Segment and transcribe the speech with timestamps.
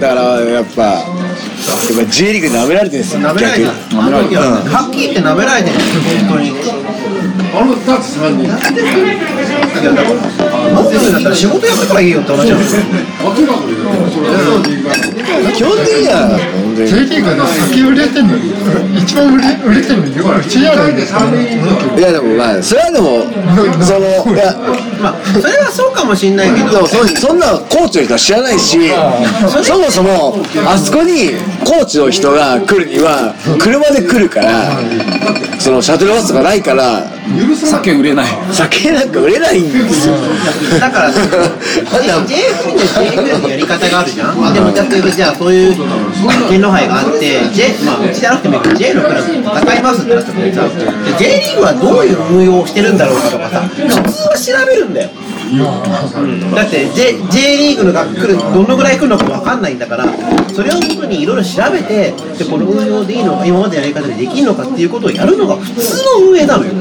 [0.00, 3.20] だからやっぱやっぱ J リーグ舐められてるんですよ。
[3.20, 3.66] 舐められてる。
[3.68, 5.74] ははっきり言って舐められてる。
[5.76, 6.50] んですよ本当に
[8.44, 12.82] いやだからもっと言うんだったら仕事やめたらいいよって話なんですよ。
[15.54, 16.38] 基本的には
[16.74, 23.22] J リーグで先売れてるのに一番売れ売れてるのにうちやるんですいやでもまあそれはでも
[23.82, 24.52] そのいや
[25.00, 28.78] まあそれはそうかもしれないけどでもそそんなコーチの人は知らないし
[29.62, 31.30] そもそもあそこに
[31.64, 34.78] コーチの人が来るには車で来るから
[35.60, 37.06] そのシャトルバスとかないから
[37.56, 38.26] 酒売れない。
[38.52, 40.14] 酒なんか売れないんですよ。
[40.78, 41.16] だから JFL
[41.96, 44.54] で JFL のやり方があるじゃん。
[44.54, 45.74] でも例えばじゃあそういう
[46.48, 50.68] 天皇杯があって J まあうちじゃなくてもいいけど J のクラブで戦いますってなった時にさ
[51.18, 53.88] J リーグはどういう運用をしてるんだろうかとかさ普
[54.36, 55.10] 通は調べるんだよ。
[56.54, 60.04] だって J, J リーグのが来るどのぐらい来るのか分かんないんだから
[60.54, 66.72] それをもとにいろいろ調べてでこの運用でいいのか今までのやり方でできるのかっていうことをやるのが普通の運営なのよ。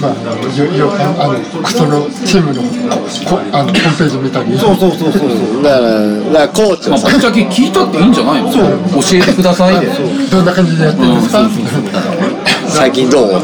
[0.00, 0.12] まあ、
[0.56, 1.34] よよあの
[1.68, 4.56] そのチームのこあのホームページ見たり。
[4.56, 5.28] そうそうそうそう。
[5.28, 8.52] そうだからだからコーチまあのさぶっちゃけ聞いたっていいんじゃないの？
[8.52, 8.62] 教
[9.14, 9.88] えてくださいで。
[10.30, 11.50] どんな感じでやってるんですか、
[12.68, 13.40] 最近どう？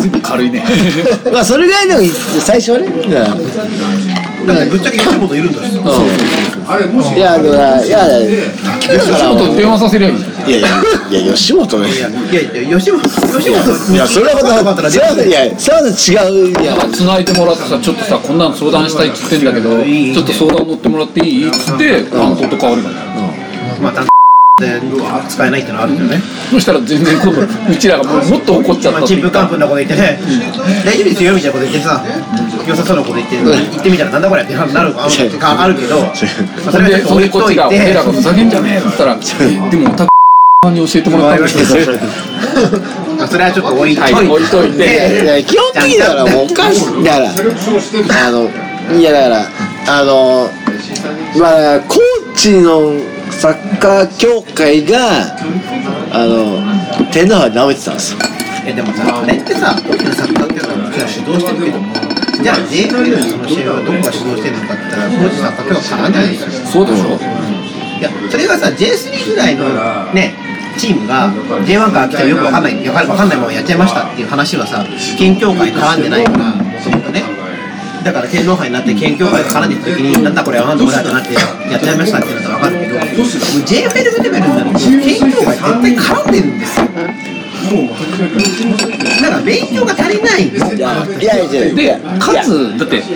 [0.00, 0.64] ずいぶん軽いね。
[1.32, 2.10] まあそれぐらいでもいい。
[2.40, 2.88] 最初はね。
[4.46, 5.76] だってぶっちゃけ吉本いるんだし。
[5.76, 5.78] い
[7.20, 10.62] やだからいやだからちょっと電話させりゃいいじゃんいやい
[11.12, 22.94] やいや吉本ねいやいや吉本吉本いやそれはまたそれはいやそれは違ういや繋いでもらってさちょっとさこんなの相談したいっつってんだけどいいちょっと相談乗ってもらっていいっつって担当と変わるから
[23.80, 24.06] まあ担
[24.58, 24.80] で
[25.28, 26.16] 使えないってのはあるんだよね
[26.50, 30.18] そしたら全然今度うちらがもっと怒っちゃったチンプカンプのこと言ってね
[30.82, 32.02] 大丈夫ですよみたいなこと言ってさ
[32.66, 34.94] 良さそうなこと言って言ってみたらなんだこれってなるある
[35.40, 41.84] あるけどまあそれでそれはちょっと置れでこっちがいといて俺らがふざけんじゃねえっつったらでもタクに教えてもらったんですけ
[43.22, 48.50] どそれはちょっと置いといてはい置いといて基本的にだからもうおかしいだからあの
[48.98, 50.50] いやだからあの
[51.38, 52.92] まあコーチの
[53.30, 55.36] サッカー協会が
[56.12, 56.60] あの
[57.12, 58.18] 天皇杯舐めてたんですよ
[58.66, 61.94] えでもさあれってさ大きなサッカー協会ももちろん指導してるけども
[62.42, 66.66] じゃあ JFL のその試合はどこが指導してるのかって言ったら当時サッカー協会絡んでないですよ。
[66.66, 67.06] そうでしょ。
[67.16, 70.34] いやそれがさ J3 ぐらいのね
[70.76, 74.84] チームが J1 から来てもよくわかんないよくわかんないままやっちゃいましたっていう話はさ
[75.16, 77.22] 県協会絡んでないからもともとね。
[78.04, 86.86] だから天皇杯になって県協会が絡んできた時になんだこれはなんだこれだってなってやっちゃいましたってなったらわかるけどもう JFL レベルになると県協会絶対絡んでるんですよ
[89.22, 91.66] だから勉強が足りないんですよいやいやいや。
[91.66, 93.06] いでやかつだってコ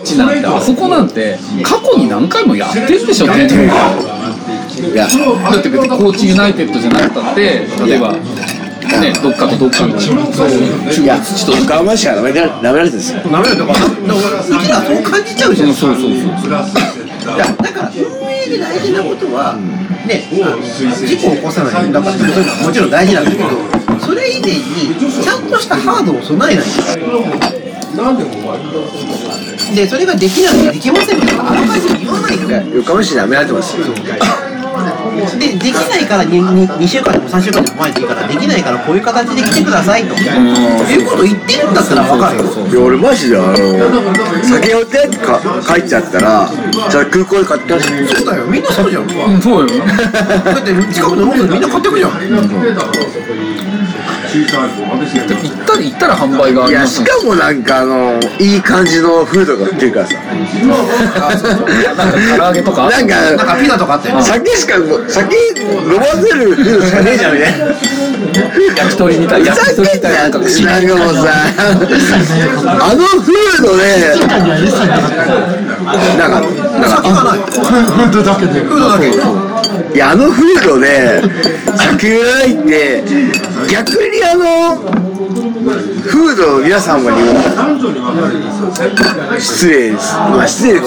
[0.00, 5.06] ーチなんてあそこなんて過去に何回もやってるでしょ天皇いや。
[5.06, 10.16] だって別にコーチユナイテッドじゃなくたって例えばねどっかとどっかのそう
[10.92, 13.20] 中いや立地と横浜市が舐めら舐められてるんですよ。
[13.30, 13.88] なめるとかなう
[14.62, 15.74] ちらそう感じちゃうじゃん。
[15.74, 16.10] そうそうそう
[17.24, 20.60] いやだから運営で大事なことは、ね、あの
[21.06, 23.44] 事故を起こさないだからそういうのはもちろん大事なんだけど
[24.00, 24.62] それ以前に
[25.22, 26.70] ちゃんとしたハードを備えないと。
[29.74, 33.86] でそれができないできませんってあらかじめ言わないとで横浜市舐められてますよ
[35.38, 40.14] できないから 2, 2週間でも3週間でも前でいいからできないからこういう形で来てくださいと。
[40.14, 42.44] いうことを言ってるんだったら分かるよ。
[42.44, 43.54] いや俺マジであの
[44.44, 46.48] 酒酔ってか帰っちゃったら
[46.90, 48.44] じゃあ空港で買ってほしいそうだよ。
[48.46, 49.02] みんなそうじゃん。
[49.04, 49.06] う
[49.38, 49.84] んそうよ。
[49.84, 52.10] だって近くのものみんな買ってくじゃん
[54.34, 60.14] 行ったら行ったら販売があいやりますしかもなんかあのいい感じのフードが売ってるからさ。
[62.36, 64.74] 唐揚げとかなんかなんかピザとかあって酒しか
[65.08, 67.66] 酒飲ませるフードしかねえじゃんみたいな
[68.76, 71.20] 焼き鳥みたい焼き鳥みたいななんか串なんかもうさ。
[72.66, 73.82] あのフードで
[74.18, 74.78] 中には一切
[76.18, 77.08] なんかなんか
[77.92, 78.60] フードだけで。
[78.60, 79.04] フードだけ
[79.94, 81.22] いやあのフードで
[81.76, 83.04] 酒がないって
[83.70, 87.40] 逆にあのフードの皆様にも
[89.38, 90.12] 失礼です。
[90.14, 90.86] まあ失礼か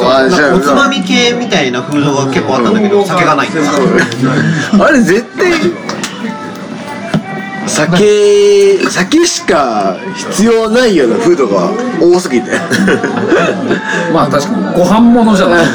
[0.56, 5.52] おつまみ系みたいなフードが結構あったんだけど酒がないあれ絶対
[7.68, 11.72] 酒酒しか必要ないようなフードが
[12.02, 12.52] 多すぎて。
[14.14, 15.66] まあ確かにご飯物じゃない。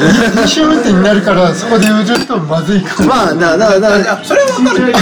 [0.43, 3.09] 二種運転になるからそこで売るとまずいかも。
[3.09, 4.85] まあだだだいやそれは分かる。
[4.87, 4.93] ね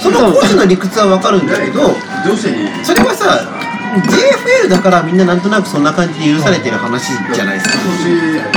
[0.00, 1.94] その個人の理屈は分かるんだけど
[2.82, 3.40] それはさ
[4.64, 7.74] JFL だからみんななんとなくそんな感じで許されてる話じゃないですか。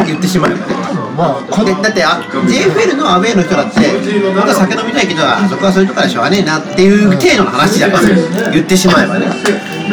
[0.06, 0.58] 言ってしまえば。
[0.58, 3.80] ねまあこれだってあ JFL のアウェーの人だって
[4.36, 8.06] 僕は酒飲みたいけどあそこはそういうとこからしょうがねえなっていう程度の話じゃない。
[8.06, 9.28] ですか言ってしまえばね。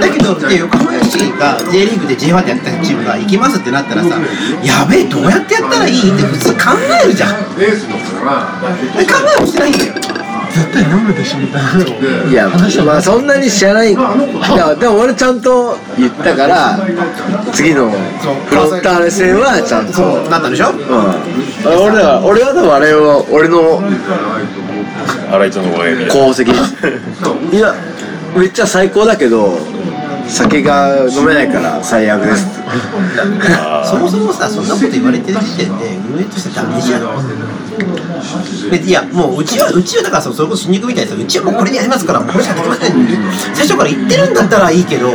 [0.01, 4.17] だけどで横浜 FC が J リーグで J1 でやったチームが行きますってなったらさ
[4.65, 6.61] やべえどうやってやったらいいって普通考
[7.05, 7.35] えるじゃん。
[7.35, 7.41] 考
[9.37, 9.95] えもしてないんだよ。
[10.53, 12.31] 絶対飲むでしょみたいな。
[12.31, 12.49] いや
[12.85, 13.93] まあそんなに知らない。
[13.93, 16.79] いやでも俺ちゃんと言ったから
[17.53, 20.29] 次のフロンターレ戦はちゃんと。
[20.31, 20.71] なったでしょ？
[20.71, 20.77] うん。
[21.67, 23.81] 俺は俺はでもあれを俺の
[25.31, 26.47] 新井ちゃんの親指功績。
[26.47, 26.55] で
[27.51, 27.75] すいや
[28.37, 29.59] めっちゃ最高だけど
[30.29, 32.47] 酒が飲めないから最悪です。
[33.91, 37.01] そもそもさそんなこと言われてる時点で運営としてダメじゃん。
[37.01, 37.07] で
[37.81, 42.93] いやもううちはうちはだからそそれこそ新宿みたいにさうちはもうこれでやりますからもうこれしかできません
[43.55, 45.11] 最初から言ってるんだったらいいけど。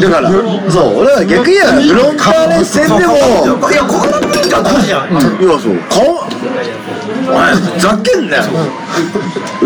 [0.00, 0.30] だから
[0.70, 5.12] そう俺は逆に言えばフロンターレ戦でもいやここの文化大事じゃん。
[5.14, 5.78] いやそう。
[5.88, 6.23] 顔
[7.28, 8.42] お前ふざけんなよ。
[8.42, 8.48] だ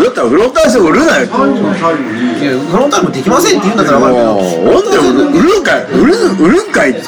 [0.09, 1.25] ったらフロンターレ戦売るなよ。
[1.25, 4.97] いやフロンターレもできませんって言うんだったら分かるけどもうなんで
[5.39, 5.83] 売るんかい。
[5.91, 6.99] 売る売るんかいって。
[6.99, 7.03] い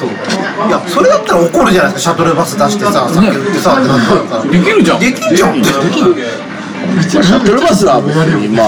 [0.70, 4.42] やそれだったら怒るじゃないですかシャトルバス出してさ酒売ってさってなったら。
[4.42, 5.00] さできるじゃん。
[5.00, 5.60] できんじゃん。
[5.60, 6.14] できん
[7.10, 8.62] シャトルバスは別にま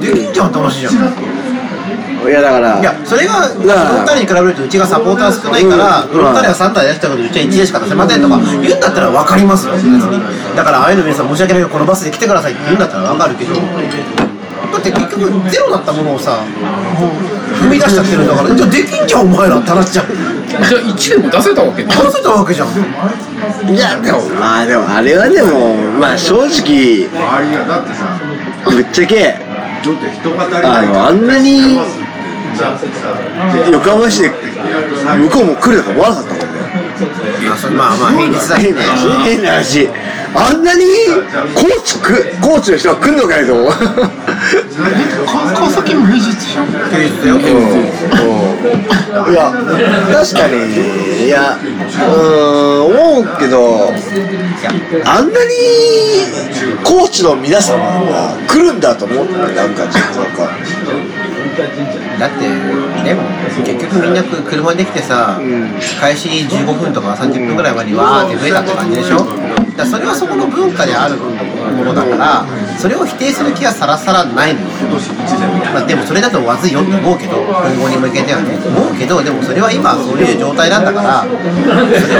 [0.00, 1.39] できんじゃんって話じゃんあ
[2.28, 10.00] いやだからいやそれがフロンターレに比べるとうちがサポーター少ないからフロンターレは3体出したけどうちは1でしか出せませんとか言うんだったら分かりますよ別に。
[10.56, 13.60] だからああいうの皆さん申し訳ないけどこのバスで来てくださいって言うんだったら分かるけどだ
[14.78, 16.44] って結局ゼロだったものをさ
[17.60, 20.06] 踏み出しちゃってるんだからじゃあできんじゃんお前らって話じゃん。
[20.06, 20.14] 出
[20.68, 21.90] じゃあ1でも出せたわけね。
[21.90, 22.68] せたわけじゃん。
[23.74, 27.08] いやでもまあでもあれはでもまあ正直
[28.70, 29.34] ぶっちゃけ
[29.82, 31.78] あのあんなに
[33.72, 34.34] 横浜市で向
[35.30, 36.46] こうも来るとか思わなかったもんね
[37.76, 39.88] まあまあ変な話変な話
[40.32, 40.84] あんなに
[41.54, 43.70] 高知く高知の人が来んのかよと思う
[45.54, 47.36] 川崎も平日じゃん平日だよ
[49.30, 52.22] いや確かにいやうー
[52.78, 53.88] ん思うけど
[55.04, 55.50] あんなに
[56.84, 60.48] 高知の皆様が来るんだと思ってなんかちょっとなんか
[62.18, 62.48] だって
[63.04, 63.22] でも
[63.64, 65.40] 結局みんな車で来てさ、
[66.00, 69.24] 開始15分とか30分ぐらいまでにわーって増えたって感じでしょ？
[69.76, 72.44] だそれはそこの文化であるものだから
[72.76, 74.66] それを否定する気はさらさらないのよ、
[75.72, 78.58] まあ、でもそれだとまずいよって思うけど今後に向けてはね。
[78.60, 81.38] 思うけどでもそれは今そういう状態なんだからそれ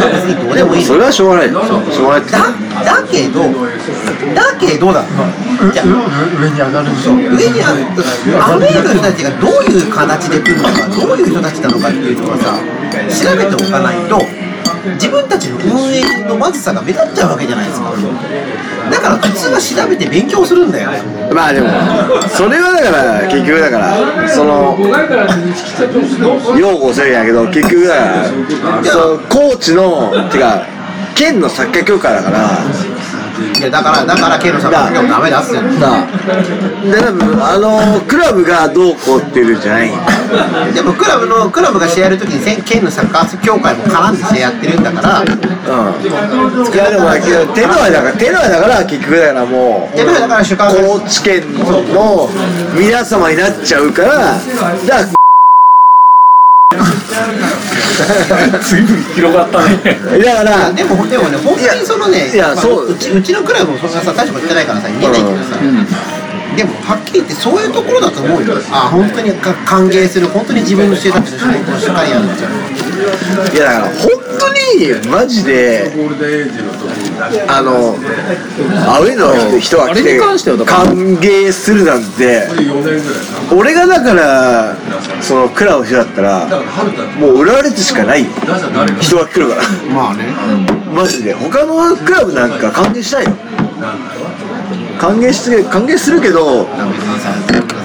[0.01, 1.53] は別にどうでもいいのそれはしょうがない。
[1.53, 3.41] だだけど
[4.35, 5.03] だけどだ
[5.73, 5.87] じゃあ
[6.41, 7.13] 上に上がるんでしょ。
[7.15, 7.85] 上にある
[8.41, 12.57] アウェーの人たちがどういう形で来るのかどういう人たちなのかっていうのはさ
[13.13, 14.19] 調べておかないと
[14.95, 17.93] 自分たちの運営のまずさが目立っちゃうわけじゃないですか。
[18.91, 20.91] だから普通は調べて勉強するんだよ。
[21.33, 21.69] まあでも
[22.29, 23.95] それはだから結局だから
[24.29, 24.77] その
[26.59, 30.65] 擁護するんやけど結局だからその高知のてか
[31.15, 32.49] 県のサッカー協会だから
[33.61, 35.61] いやだからだからケイロさんがダメだっすよ。
[35.61, 36.07] な
[36.83, 39.91] で多分あのクラブがどうこうっていうんじゃない？
[40.73, 45.21] でもクラブのクラブが試合やるときに県のサッカー協会も絡んで試合やってるんだから。
[45.21, 45.29] うん。
[46.03, 46.07] い
[46.77, 47.11] やでも
[47.55, 49.97] 手の上だから手の上だから結局だからもう。
[49.97, 52.29] 手の上だから主観高知県の
[52.75, 54.09] 皆様になっちゃうから。
[54.09, 54.39] だか
[54.89, 55.20] ら
[58.63, 59.99] 随分広がったね。
[60.25, 62.93] だからでもでもね本当にそのねいやまあそう。
[62.93, 65.57] うちうちのクラブもそんなさ大したこと言ってないからさ言えないけどさ、
[66.57, 68.55] でもはっきり言ってそういうところだと思うよ。
[68.71, 72.51] あ本当にか歓迎する本当に自分のしてたちの仕事をしっかりやるっていう
[73.57, 75.93] いやだから本当にマジで
[77.49, 77.97] あの
[78.87, 80.85] アウェイの人が来あれてに関してはだから。
[80.85, 82.49] 歓迎するなんて
[83.55, 84.77] 俺がだから
[85.23, 86.47] そのクラブの人だったら
[87.19, 88.25] もう浦和レッズしかない。
[88.25, 88.31] よ
[89.01, 89.63] 人が来るから。
[89.95, 90.25] まあね。
[90.95, 91.35] マジで。
[91.35, 93.33] 他のクラブなんか歓迎したいよ
[94.99, 96.71] 歓迎して歓迎するけどさ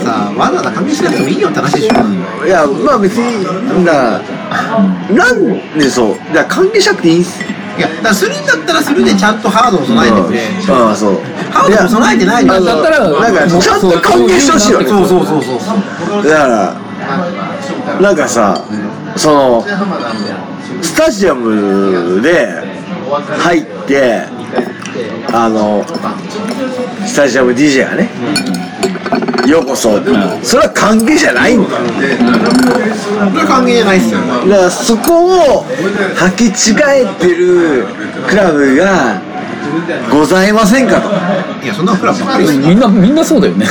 [0.04, 2.46] さわざわざ歓迎しなくてもいいよって話でしょ。
[2.46, 4.22] いやまあ別にだ
[5.14, 6.16] なんでそう。
[6.34, 7.42] だから歓迎しなくていいんす。
[7.78, 10.42] いやだするんだったらするでちゃんとハードを備えてくれ。
[10.74, 11.16] ああそう。
[11.52, 14.80] ハードを備えてないあのだったらなんかちゃんと歓迎してほしいよ。
[14.82, 15.56] ねそうそうそうそ
[16.20, 16.24] う。
[16.24, 16.85] だから
[18.02, 18.64] なんかさ
[19.16, 19.66] その
[20.82, 22.48] スタジアムで
[23.40, 24.24] 入って
[25.34, 25.84] あの
[27.06, 28.10] スタジアム DJ がね
[29.48, 30.00] ようこそ、
[30.42, 31.70] それは歓迎じゃないんだ。
[31.70, 31.84] よこ
[33.36, 34.26] れは歓迎じゃないっすよだ
[34.58, 37.86] からそこを履き違えてる
[38.28, 39.22] クラブが
[40.12, 41.10] ございませんかと。
[41.64, 42.46] いやそんなクラブばっかり。
[42.46, 43.66] ですよみんなみんなそうだよね。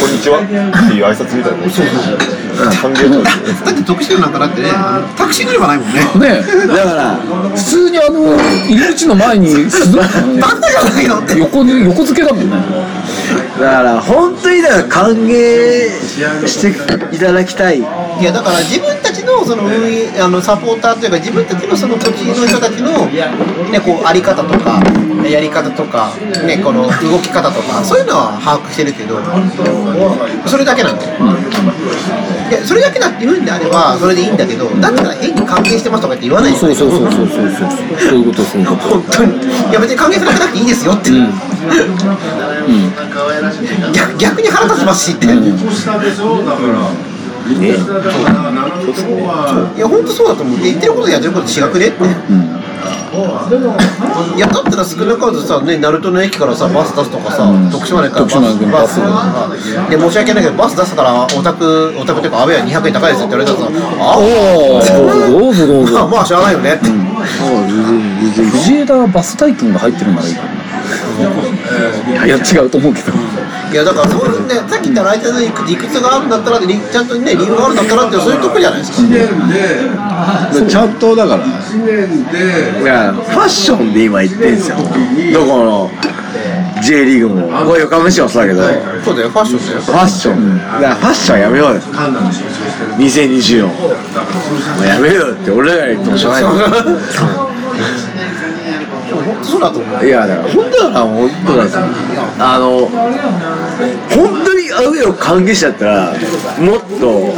[0.00, 0.40] こんにちは。
[0.40, 0.52] って
[0.94, 1.58] いう挨拶みたいな。
[1.58, 1.70] もん。
[1.70, 2.18] そうそう
[2.56, 4.70] だって特殊なんかだってね
[5.16, 6.00] タクシー乗ればないもんね。
[6.40, 7.16] ねだから
[7.50, 11.38] 普通にあの入り口の前にすどなんでじゃないのって。
[11.38, 12.56] 横に横付けだもんね。
[13.60, 15.88] だから本当にだから歓迎
[16.46, 17.80] していただきたい。
[17.80, 17.82] い
[18.24, 24.80] やだから自分たちのその運営あのサポーターというか自分たちのその土地の人たちのねこうあり方とか
[25.30, 26.10] やり方とか
[26.46, 29.16] ねこの動き方とかそういうのは把握してるけど
[30.46, 31.16] それだけなんだよ、
[32.50, 37.70] いやそれだけだって言うんであればそれでいいんだけどだったら変に歓迎してますとかって言わないでそうそうそうそうそうそう。
[37.98, 39.36] そういうことそういうこと本当に。
[39.70, 41.10] いや別に歓迎されなくていいですよって、
[43.92, 45.34] 逆逆に腹立ちますしって、いや
[49.88, 50.58] 本当そうだと思う。
[50.60, 52.06] 言ってることとやってること違くねって、い
[54.38, 58.36] やだったら少なからずさね鳴門の駅からさバス出すとかさ、徳島の駅からバス
[58.70, 58.96] バス。
[58.96, 59.48] とか
[59.90, 63.68] で申し訳ないけどバス出すからお宅お宅っていうか阿部は200円高いですって言われたらさ
[64.00, 64.80] あおお
[65.40, 66.74] どうぞどうぞまあまあしゃあないよね。
[66.74, 66.88] って、
[68.50, 73.12] 藤枝はバス代金が入ってるならいいかないや違うと思うけど
[73.72, 78.98] いやだからそういうねさっき言ったら相手の理屈があるんだったらちゃんとね理由があるんだったらってそういうとこじゃないですか。
[80.68, 81.44] ちゃんとだから。
[81.44, 81.48] い
[82.84, 84.76] やファッションで今言ってんすよ。
[84.76, 84.84] ど
[85.46, 85.90] この
[86.82, 87.48] J リーグも。
[87.66, 88.62] こう横浜市もそうだけど。
[89.04, 89.80] そうだよファッションだよ。
[89.80, 90.58] ファッション。
[90.58, 91.80] だからファッションやめようよ。
[92.98, 93.72] 2024も
[94.80, 96.48] うやめようよって俺らが言ってもしょうがない。
[99.42, 99.60] そう。
[99.60, 100.06] だと思う。
[100.06, 101.82] いやだから本当だから本当なんですよ
[102.38, 102.86] あの
[104.14, 106.12] 本当にアウェーを歓迎しちゃったら
[106.58, 107.32] もっと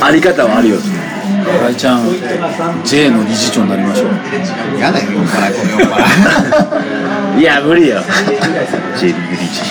[0.00, 0.76] あり方はあるよ。
[1.24, 2.04] 新井ちゃん
[2.84, 4.78] J の理事長になりましょう。
[4.78, 8.00] やだよ酔っ払いこれ酔っ払いいや無理よ。
[8.98, 9.62] J リーグ理事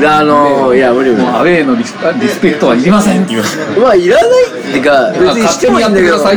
[0.00, 1.26] であのいや無理無理。
[1.26, 6.36] アウェーのリスリスペクトはいりませんって言いますまあいらないっていうか別にしてもいいんだけど勝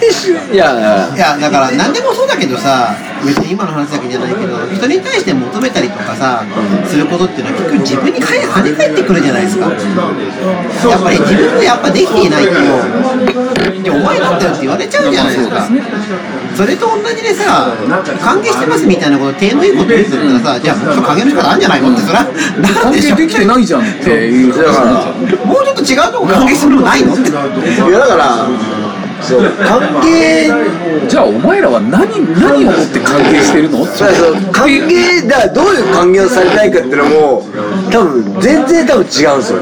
[0.00, 0.72] 手にいや
[1.14, 6.44] いやだから何でもそうだけどさ別に今の話だけじゃないけど人に対して求めたりとかさ
[6.86, 9.66] することっていうのは結局自分に返跳ね返ってくるじゃないですか。
[9.68, 9.76] や
[10.98, 12.50] っぱり自分がやっぱできていないと
[13.92, 15.68] お前なんだよって言われちゃうじゃないですか。
[16.56, 17.72] それと同じでさ
[18.20, 24.52] 歓迎してますみたいなこと手のいいこと言ってたらさじゃあもっと歓迎の仕方あるんじゃないのってそれはなん関でしょ係できてないじゃんっていう。
[24.56, 27.22] だからもうちょっと違うとこ歓迎するのないのって。
[27.22, 27.32] い
[27.92, 28.48] やだから
[29.22, 29.42] そう。
[29.64, 32.08] 歓迎じゃあお前らは何
[32.38, 33.82] 何をもって関係してるの？
[33.84, 34.14] ってそう。
[34.14, 37.42] そう歓迎だからどういう歓迎をされたいかっていうのも
[37.90, 39.58] 多分全然多分違うんですよ。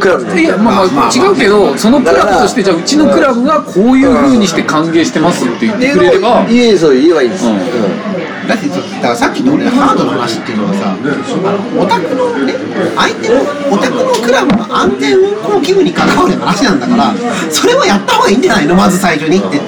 [0.00, 0.42] クラブで。
[0.42, 6.46] いやまあまあ違うけどそのクラブとしてじゃあうちのクラブがこういう風にして歓迎してますって言ってくれれば。
[6.48, 8.15] いえそう言えばいいんですよ、うん
[8.46, 12.54] だってだからさっきの俺のハードの話っていうのはさあのオタクのね
[12.94, 17.14] 相手のオタクのクラブの安全運行義務に関わる話なんだから
[17.50, 18.74] それはやった方がいいんじゃないの？
[18.74, 19.58] まず最初にって。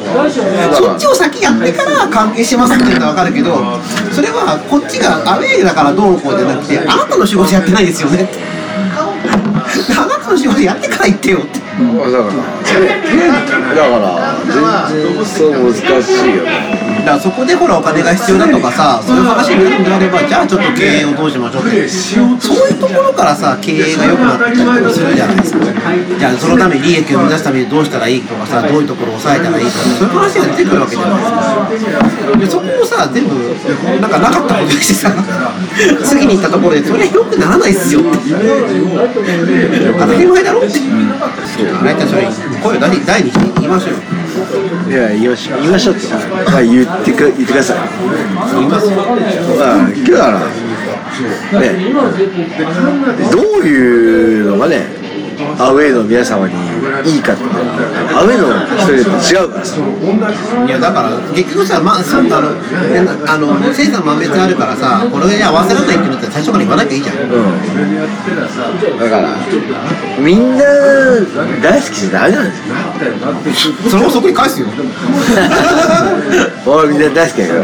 [0.74, 3.80] そっちを先やってから関係しますっていうのは分かるけど
[4.12, 8.38] それはこっちがアウェーだからどうこうじゃなくてあなたの仕事やってないですよねって。
[8.88, 11.58] あなたの仕事やってから言ってよって。
[11.58, 11.78] だか
[12.16, 12.30] ら
[13.74, 14.18] だから
[14.90, 25.64] 全然そう難しいよねだからそこでほらお金が必要だとかさそういう話になるんであればじゃあちょっと経営をどうしましょうってそういうところからさ経営が良くなったりとかするじゃないですか。
[26.18, 32.38] じゃあそのために利益を生み出すためにどうしたらいいとかさどういうところを抑えたらいいとかそういう話が出てくるわけじゃないですか。
[32.38, 33.34] でそこをさ全部
[34.00, 35.12] なんかなかったことにしてさ
[36.04, 38.00] 次に行ったところでそれ良くならないっすよ。
[38.00, 38.08] って
[39.98, 40.78] 当たり前だろって。
[41.84, 42.28] 大体それ
[42.62, 43.98] 声を大に大に言いましょうよ
[44.88, 46.16] いや言いましょう言いましょうって、ま
[46.58, 47.78] あ、言ってく言ってください。
[48.54, 49.06] 言いますまあ
[49.90, 50.40] 今日は
[51.60, 51.64] ね
[53.32, 55.07] どういうのがね
[55.58, 56.54] アウェーの皆様に
[57.06, 57.42] いいかって。
[58.14, 59.64] アウェーの人によって違うから。
[59.64, 66.98] さいやだから結局さ、まあ、そうあのねあの生産万別あるからさこれで合わせられないって言うんだったら最初から言わなきゃい。
[66.98, 67.30] いじゃんうん。
[68.98, 69.36] だから
[70.18, 70.64] みんな
[71.62, 72.50] 大好きじゃダメなん
[73.44, 73.74] ですよ。
[73.90, 74.66] それもそこに返すよ。
[76.66, 77.58] 俺みんな大好きだけど。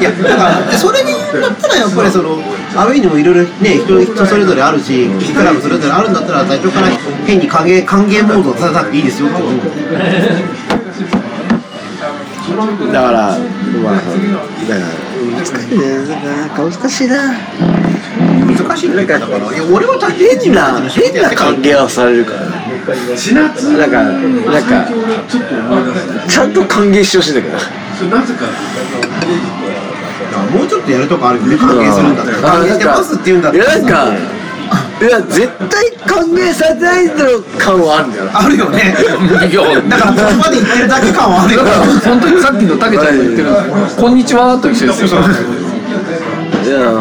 [0.00, 2.38] いやだからそれにだったらやっぱりその
[2.78, 6.88] アウェイにもいろいろね人人それぞれあるしクラブそれぞれあるんだったら最初から
[7.26, 9.56] 変に歓迎歓迎モードを出さなくていいですよって思う
[12.92, 13.38] だから
[13.82, 14.86] まあだから
[15.36, 15.84] 難しいね
[16.24, 17.34] なんか難しいな。
[18.48, 22.40] 難しいってだからいや俺は大変変な変な歓迎はされるから。
[22.40, 24.88] なんかなんか
[26.28, 27.54] ちゃんと歓迎してほしいんだけど。
[28.06, 28.38] もうちょっ
[30.88, 31.46] とやるとこあるよ。
[31.46, 34.08] ね歓迎するんだったら歓迎してますって言うんだったらいやなんか
[34.98, 38.30] いや絶対歓迎されてないだろう感はあるんだよ。
[38.32, 38.94] あるよね。
[39.88, 41.64] だからそこまで言ってるだけ感はあるよ。
[41.64, 43.48] だから本当にさっきのたけちゃんが言ってる
[43.96, 45.20] 「こんにちは」と一緒ですよ。
[46.64, 47.00] いやう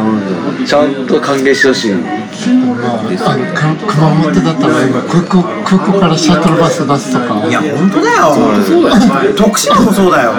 [0.61, 1.95] んちゃんと歓迎してほしい
[2.31, 8.33] 熊本だったら今空港空港からシャトルバス出すとかいや本当だよ
[8.65, 10.33] そうだよ徳島もそうだよ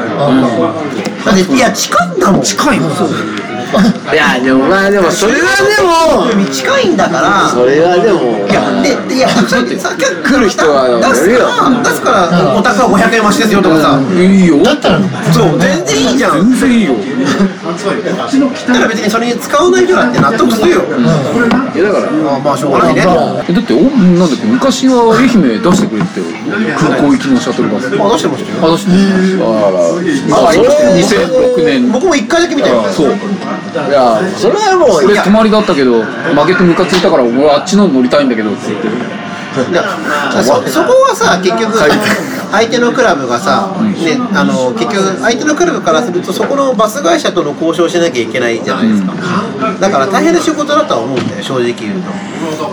[1.28, 2.42] だっていや近いんだもん。
[2.42, 7.48] 近いもんいやでもまあでもそれはでも近いんだから。
[7.50, 8.46] それはでも。
[8.48, 14.00] いやででいや さっき来る人は出すから出すからお宅は500円増しですよとかさ。
[14.16, 14.62] いいよ。
[14.62, 15.00] だったら。
[15.32, 16.50] そう全然いいじゃん。
[16.50, 16.94] 全然いいよ
[17.68, 20.82] だから別にそれに使わない人だって納得するよ。
[20.88, 23.02] いやだからあまあしょうがないね。
[23.02, 26.20] えだっておなんだっけ昔は愛媛出してくれて
[26.78, 27.86] 空港行きのシャトルバス。
[27.86, 28.64] あ出してましたよ。
[28.64, 28.92] あ出して
[29.44, 30.66] ああそれ
[31.04, 32.84] 2006年僕も一回だけ見たよ。
[32.88, 33.10] そう。
[33.10, 33.12] い
[33.92, 35.20] やそれはもういや。
[35.22, 39.82] 俺泊まりだったけど負けてムカついたから俺あっちの乗りたいんだけどって言っていや
[40.42, 41.76] そそこはさ結局
[42.50, 49.14] 相手のクラブがさ、ね、あの結局相手のクラブからするとそこのバス会社との交渉をしなきゃいけないじゃないですか、
[49.80, 52.10] だから大変な仕事だとは思うんだよ正直言うと。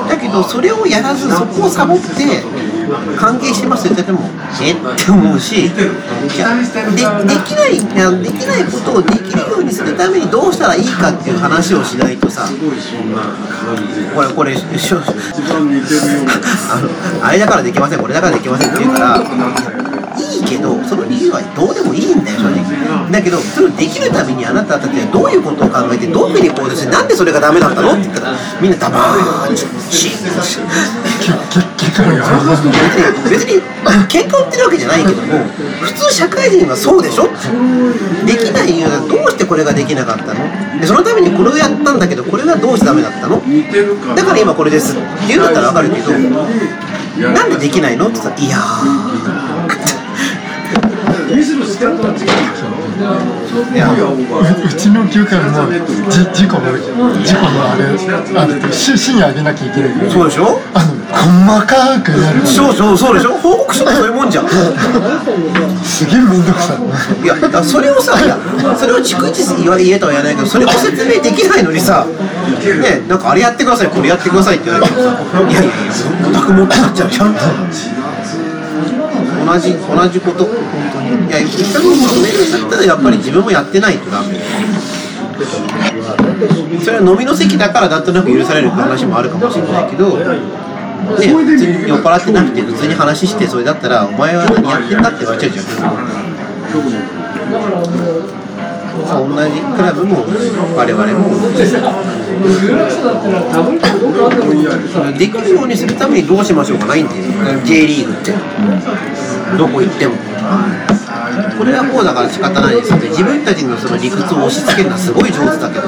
[0.08, 2.06] だけどそれをやらずそこをサボって
[3.18, 4.20] 歓迎してますって言っても
[4.62, 4.72] え？
[4.74, 4.76] っ
[5.06, 5.86] て思うしで
[7.28, 7.80] できない
[8.22, 12.48] できないことをできるようにするためにどうしたらいいかっていう話をしないとさ
[14.16, 14.56] これこれ
[17.24, 19.24] あれだからできませんこれだからできませんって言うから
[20.46, 23.12] けどその理由はどうでもいいんだよ正直。
[23.12, 27.94] だけどそれをできるためにあなたたちはどういうことを考えてどういうふうに行動してなんでそれがダメだったの？
[27.94, 29.58] って言ったらみんな黙ーって
[29.92, 30.46] シーンと。
[33.30, 33.62] 別に
[34.10, 35.46] 喧嘩売ってるわけじゃないけども
[35.82, 37.30] 普通社会人はそうでしょ？
[38.26, 40.80] できない理由はどうしてこれができなかったの？
[40.80, 43.42] でそのためにこれをやったんだけどこれはどうしてダメだったの？
[44.16, 46.12] だから今これですって言うんだったら分かるけど
[47.32, 48.08] なんでできないの？
[48.08, 48.60] って言ったらいや
[51.26, 51.32] い
[53.78, 53.96] やう
[54.74, 55.50] ちの業界も
[56.10, 60.12] じ事故の事故のあれあれ市市にあげなきゃいけないから。
[60.12, 60.60] そうでしょ？
[60.74, 60.94] あの
[61.50, 62.46] 細かくやる。
[62.46, 63.34] そうそうそうでしょ？
[63.38, 64.48] 報告書もそういうもんじゃん。
[65.84, 68.38] すげえ面倒くさいいやだからそれをさいや
[68.78, 75.72] それを逐一言わ言えとは言わないけどそれを説明できないのにさねなんかあれやってくださいこれやってくださいって言われてもさいやいやいや
[76.30, 77.34] オタク持ってなっちゃうじゃん
[79.46, 80.46] 同じ同じこと。
[80.46, 80.56] 本
[80.94, 84.40] 当にいや一回もそれだったらやっぱり自分もやってないとダメ
[86.84, 95.62] それは飲みの席だからなんとなく許されるって話もあるかもしれないけどね、普通に酔っ払ってなくて普通に話してそれだったらお前は何やってんだって言われちゃうじゃ
[98.42, 98.45] ん。
[99.04, 100.26] 同じクラブも
[100.76, 101.30] 我々も
[105.18, 107.22] できるようにするためにどうしましょうかないんだよ
[107.66, 108.32] J リーグって。
[109.58, 110.16] どこ行っても。
[111.58, 112.98] これはこうだから仕方ないですよ。
[112.98, 115.88] ね自分たちのその理屈を押し付けるのはすごい上手だけど。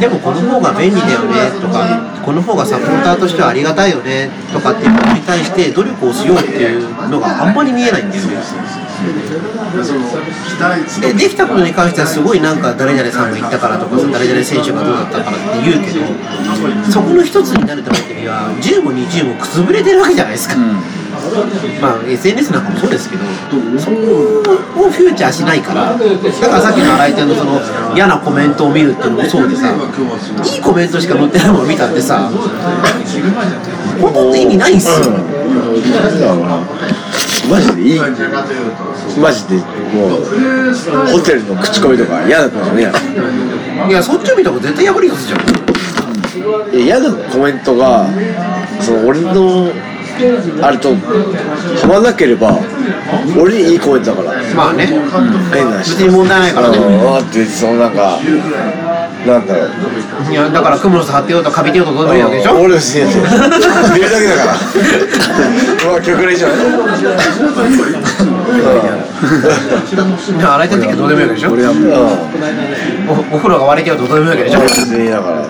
[0.00, 1.86] でもこの方が便利だよねとか
[2.24, 8.81] この方がサポーターとしてはありがたいよねとかっていうことに対して努力をしようっていうのがあんまり見えないんだよね。
[11.00, 16.06] でできたことに関してはすごいなんか誰々さんが言ったからとかさ誰々選手がどうだったからって言うけど
[16.90, 20.56] そこの一つになるためには10も20もくすぶれてるわけじゃないですか、
[21.80, 23.24] まあ SNS なんかもそうですけど
[23.78, 27.60] そこをフューチャーしないからだからさっきの新井ちゃんのその
[27.94, 29.78] 嫌なコメントを見るっていうのもそうでさい
[30.58, 32.30] いコメントしか載ってないものを見たってさ
[34.00, 34.94] 本当って意味ないんすよ、
[37.52, 38.00] マジでいい。
[38.00, 39.60] マジでも
[40.18, 40.24] う
[41.12, 42.90] ホテルの口コミとか嫌なことね
[43.88, 45.40] いやそっちを見た方が絶対役に立つじゃん。
[46.74, 48.06] いや嫌なコメントが
[48.80, 49.70] その俺の
[50.62, 50.96] あれとは
[51.88, 52.58] まなければ
[53.38, 54.42] 俺にいいコメントだから。
[54.54, 54.86] まあね。
[54.86, 56.70] 変な別に問題ないから。
[56.70, 58.18] ねああってそのなんか
[59.26, 59.68] なんだろう。
[60.30, 62.60] いやだからクモの巣張ってようとカビてようとどうでもいいわけでしょ？
[62.60, 63.28] 俺別にやってる見
[64.02, 64.52] るだけだから。
[65.86, 66.58] まあ極例じゃない
[70.36, 71.52] いや洗いたい時はどうでもいいわけでしょ？
[71.52, 71.80] 俺はも
[73.14, 74.60] うおお風呂が割れてようとどうでもいいわけでしょ？
[74.60, 75.46] 別にだから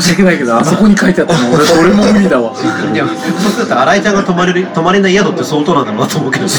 [0.00, 2.52] し訳ないけどあそこに書いてあったの俺俺も無理だわ。
[2.52, 6.46] いやそうすると新井ちゃんが泊まれる泊まれない宿って相当なんだろうなと思うけど。
[6.46, 6.50] ね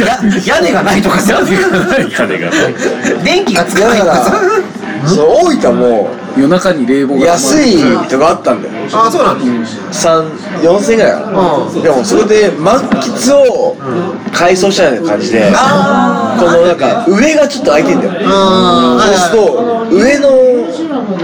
[0.00, 0.18] や
[0.56, 1.34] 屋根がないとかさ。
[1.34, 2.74] 屋根がない
[3.24, 4.40] 電気がつかないとかさ。
[5.06, 8.74] その大分も夜中に冷房が安いとかあったんだよ。
[8.92, 9.40] ああそうなの
[9.92, 10.24] 三
[10.62, 13.76] 四千円ぐらいかな、でもそれで満喫を
[14.32, 18.12] 改装したような感じでこのなんか上がちょっと開いてんだよ。
[18.98, 20.28] そうすると上の
[20.98, 21.14] こ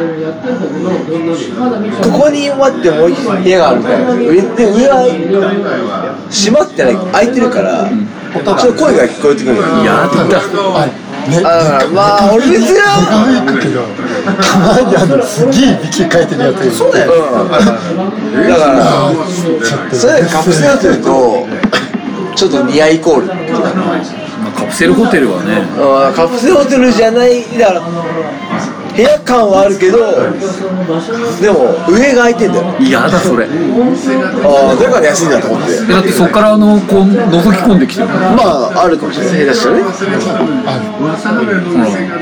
[2.11, 4.13] こに待ってもう一部屋があるみたいな。
[4.15, 5.03] 上で上は
[6.31, 6.97] 閉まってない。
[7.13, 9.57] 開いてるから、ちょっと声が聞こえてくる。
[9.57, 11.41] のやだあね。
[11.41, 11.49] あだか
[11.85, 12.61] らまあ俺ま
[14.83, 16.71] にあのすげえきてるやついる。
[16.71, 17.13] そうだよ。
[17.13, 17.51] うん。
[17.51, 17.57] だ
[18.57, 19.11] から
[19.93, 21.47] それカプセルホテルと
[22.37, 23.29] ちょっとニアイコール。
[24.55, 25.67] カプセルホテルはね。
[26.15, 27.83] カプセルホテルじゃないだから
[28.95, 29.99] 部屋感はあるけど
[31.41, 32.77] でも上が空いてんだよ。
[32.79, 33.47] 嫌だそれ。
[33.47, 33.49] あ
[34.71, 35.85] あだから安いんだと思って。
[35.93, 38.09] だってそっからあのこう覗き込んできてる。
[38.09, 39.47] まああるかもしれない。
[39.47, 39.83] 下手したらね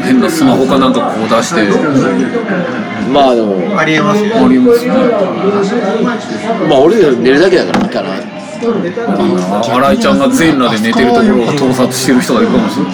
[0.02, 1.60] 変なスマホかなんかこう出して。
[3.12, 3.78] まあでも。
[3.78, 4.92] ありえますよありますね。
[6.68, 8.31] まあ俺ら寝るだけだからいいかな
[9.62, 12.90] 新井ちゃんが全裸で寝てるところを盗撮してる人がいるかもしれな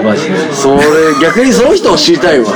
[0.00, 0.04] い。
[0.04, 0.52] マジで。
[0.52, 0.80] それ
[1.20, 2.46] 逆にその人を知りたいわ。
[2.46, 2.52] そ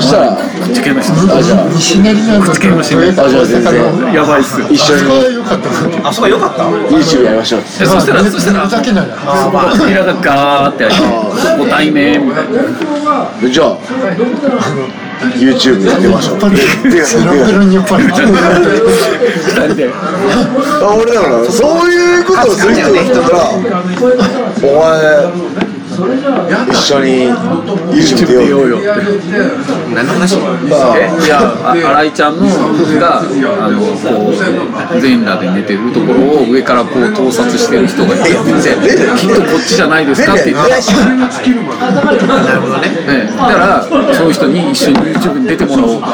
[0.00, 0.36] したら
[0.72, 1.12] 事件の人。
[1.36, 1.58] あじゃあ。
[1.74, 3.72] 西成なんだ口剣のしめあじゃあ全然。
[4.12, 5.02] やばいっす一緒に。
[5.02, 5.58] あそこは良かっ
[6.02, 6.62] たあそこ良かった
[6.94, 7.60] ？YouTube やりましょう。
[7.60, 8.66] えそしたらそしたら。
[8.68, 9.06] だけなら
[9.52, 11.06] まあ扉がガーって開いて
[11.58, 12.50] ご対面みたいな。
[13.50, 13.76] じゃあ
[15.36, 16.36] YouTube やってみましょう。
[16.36, 16.40] っ
[20.96, 23.50] 俺だからそういうことをする人だったら
[24.62, 25.67] お前
[25.98, 27.28] 一緒に
[27.90, 28.78] YouTube 出ようよ。
[29.94, 32.46] 何の話えいやあ新井ちゃんの
[33.00, 33.22] があ
[33.70, 40.76] のこう全裸で寝てるところを上からこう盗撮してる人がいてきっとこっちじゃないですかって言ってな
[42.54, 46.08] るほどねええだからそういう人に一緒に YouTube に出てもらおうか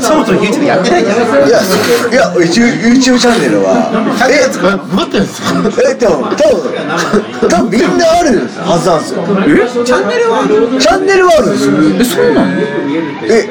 [0.00, 3.90] そもそも YouTube やってないじゃないいやいや YouTube, チャンネルは
[4.30, 4.48] え
[4.94, 6.36] 待ってんすよえ多分
[7.48, 9.14] 多分みんなあるはずなんです
[9.78, 9.84] よ。
[9.84, 10.34] チャンネルは
[10.80, 12.22] チャンネルはあるんですよ。
[12.22, 12.48] えそうなの？
[13.26, 13.48] え？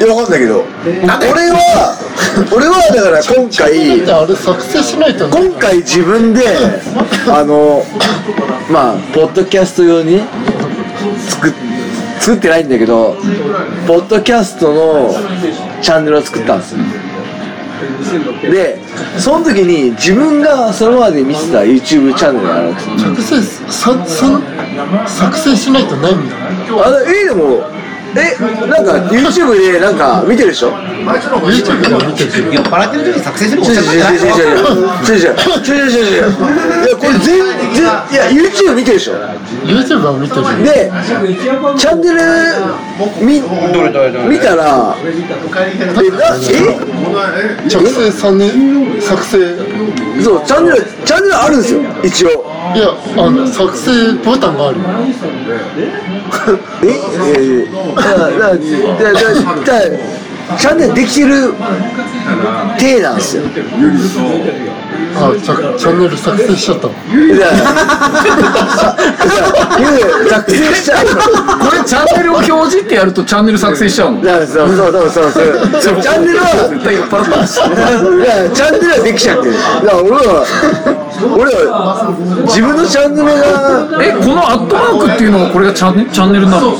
[0.00, 0.64] いやわかんないけど。
[0.84, 1.96] 俺は
[2.52, 5.30] 俺はだから今回あれ作成しないとね。
[5.32, 6.42] 今回自分で
[7.28, 7.84] あの
[8.70, 10.24] まあポッドキャスト用にね
[11.28, 11.52] 作っ
[12.20, 13.16] 作ってないんだけど
[13.86, 15.14] ポッドキャストの
[15.82, 16.78] チャンネルを作ったんですよ。
[18.50, 18.78] で
[19.18, 22.98] その時に自分がそれまで見てた YouTube チャンネルがあるんですよ。
[22.98, 24.40] 作成ささ
[25.06, 26.36] 作成しないとないんだ。
[26.84, 27.64] あのえでも
[28.14, 28.36] え
[28.68, 33.62] なんか YouTube でなんか見てるでしょ？YouTube では見てる酔っ払ってる時に作成する。
[33.62, 36.24] もん違う違う違う違う違う違う違う違う違う違う
[36.84, 37.40] いやこれ全然
[37.72, 39.14] いや YouTube 見てるでしょ
[39.64, 40.92] YouTube は見てるで
[41.78, 42.20] チャンネル
[43.24, 43.40] 見
[44.28, 46.22] 見たらえな
[47.38, 48.50] え作成さんね
[49.00, 49.38] 作成
[50.22, 52.44] そうチャンネルチャンネルあるんですよ一応
[52.74, 54.78] いやあの作成ボタンがある。
[56.82, 61.54] ええー、だからだからだからだからチャンネルできてる
[62.78, 63.42] 体なんですよ。
[65.14, 66.94] あチャチャンネル作成しちゃったの。
[66.94, 67.60] だから
[70.40, 71.04] 作成しちゃう。
[71.06, 71.10] の
[71.64, 74.22] これチャンネルを表示ってやるとチャンネル作成しちゃうの？
[74.22, 75.44] だからそうそうそうそう。
[75.82, 76.00] そう。
[76.00, 77.60] チャンネルは絶対酔っ払ったんです。
[77.60, 77.92] よだから
[78.50, 79.52] チャンネルはできちゃってる。
[79.52, 80.46] だから俺は
[81.30, 82.14] 俺は
[82.46, 86.68] 自分のチャンネルがえこのアットマークっていうのがこれがチャンネチャンネルなの？
[86.68, 86.76] あ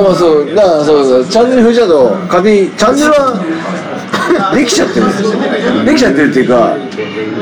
[0.00, 1.26] あまあそうだからそうそう。
[1.26, 5.06] チャンネル風じゃと勝手にチャンネルはできちゃってる。
[5.84, 6.74] できちゃってるっていうか。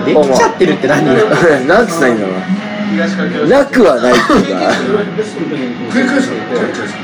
[0.05, 1.05] できちゃってるって何？
[1.69, 2.37] なんつったらいいんだろう。
[2.37, 2.52] な
[2.97, 4.71] なくはないっていうか。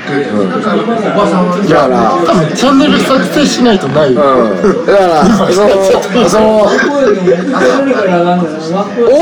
[0.09, 5.68] だから多分チャンネル作成しないとないようん、だからその
[6.29, 6.68] そのオ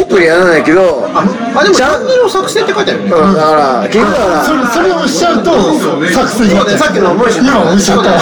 [0.03, 1.25] ープンにやらないけどあ
[1.65, 5.51] でもチャンネルを作成って書いてあるうん、だから結局だからそれそれを押しちゃうと
[6.11, 8.21] 作成になっさっきの思いしちゃった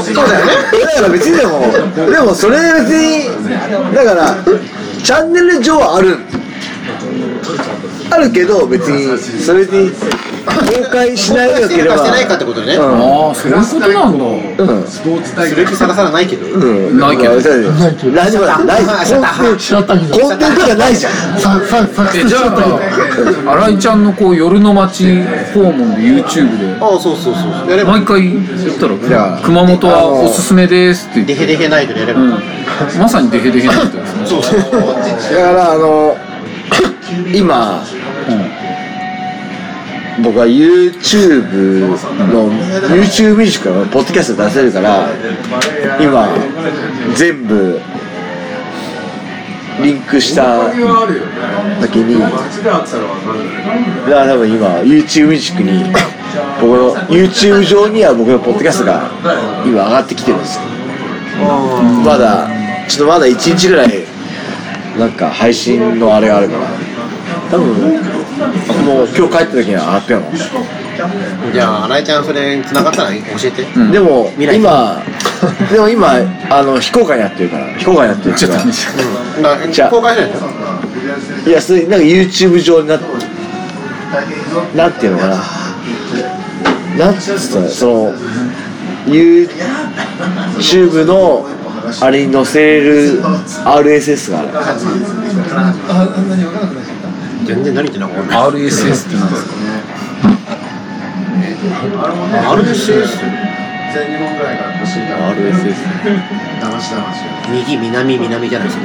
[0.00, 4.36] そうだよねえだから別にでもでもそれ別にだから
[5.02, 6.18] チャンネル上はある
[8.12, 9.90] あるけど別にそれに
[10.44, 12.74] 公開しないよければしてないかってことね。
[12.74, 12.82] うん。
[12.82, 14.24] ああそういうことなんだ。
[14.64, 14.86] うん。
[14.86, 15.02] す
[15.54, 16.46] る気さらさらないけど。
[16.46, 17.34] うんないけど。
[17.34, 17.48] ないけ
[18.06, 18.12] ど。
[18.12, 18.84] 何もない。
[18.84, 21.12] コンテンしちゃったけどコンテンツがないじゃん。
[21.38, 21.60] じゃあ
[23.66, 25.22] 新井ちゃんのこう夜の街
[25.54, 26.74] 訪問で YouTube で。
[26.80, 27.92] あそうそうそうやれば。
[27.92, 28.94] 毎回言ったら
[29.34, 32.20] や熊本はおすすめですって言ってデヘデヘナイトでやれば。
[32.20, 32.30] うん。
[32.98, 34.58] まさにデヘデヘなことですねそうそう。
[34.58, 36.16] だからあの
[37.32, 37.84] 今
[40.22, 41.98] 僕は YouTube の
[42.88, 45.08] YouTube ミュージックのポッドキャスト出せるから
[46.00, 46.28] 今
[47.16, 47.80] 全部
[49.82, 50.70] リンクした
[51.80, 52.36] 時にだか
[54.10, 55.84] ら多分今 YouTube ミュージックに
[56.60, 59.10] 僕の YouTube 上には僕のポッドキャストが
[59.64, 60.62] 今上がってきてるんですよ。
[62.04, 62.48] まだ
[62.88, 64.04] ちょっとまだ1日ぐらい
[64.98, 66.66] なんか配信のあれがあるから。
[67.50, 68.21] 多分
[68.84, 70.26] もう今日帰った時には上がってるの。
[71.52, 73.62] じゃあ新井ちゃんそれ繋がったら教えて。
[73.92, 75.02] でも未来今
[75.72, 76.14] でも今
[76.50, 78.54] あの非公開になってるから非公開になってるか
[79.42, 80.30] らなじゃあ公開しない
[81.46, 82.98] いやそれなんか YouTube 上にな
[84.76, 85.36] なんていうのかな。
[86.98, 88.14] なんつったらその
[89.06, 91.46] YouTube の
[92.00, 93.22] あれに載せれる
[93.64, 94.48] RSS がある
[97.44, 99.52] 全然何言ってんのか分かんない RSS ってなんですか
[102.52, 103.18] ？RSS
[105.20, 105.76] RSS
[107.50, 108.84] 右南南じゃないですか。